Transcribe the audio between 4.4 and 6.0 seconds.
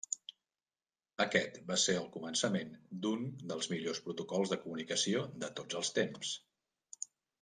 de comunicació de tots els